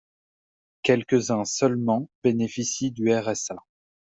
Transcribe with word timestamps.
Quelques-uns 0.81 1.45
seulement 1.45 2.09
bénéficient 2.23 2.89
du 2.89 3.15
RSA. 3.15 3.57